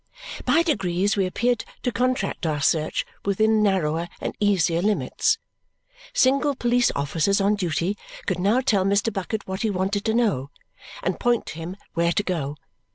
By 0.45 0.63
degrees 0.63 1.15
we 1.15 1.27
appeared 1.27 1.63
to 1.83 1.91
contract 1.91 2.47
our 2.47 2.59
search 2.59 3.05
within 3.23 3.61
narrower 3.61 4.09
and 4.19 4.35
easier 4.39 4.81
limits. 4.81 5.37
Single 6.11 6.55
police 6.55 6.91
officers 6.95 7.39
on 7.39 7.53
duty 7.53 7.95
could 8.25 8.39
now 8.39 8.61
tell 8.61 8.83
Mr. 8.83 9.13
Bucket 9.13 9.47
what 9.47 9.61
he 9.61 9.69
wanted 9.69 10.03
to 10.05 10.15
know 10.15 10.49
and 11.03 11.19
point 11.19 11.45
to 11.45 11.59
him 11.59 11.77
where 11.93 12.13
to 12.13 12.23
go. 12.23 12.55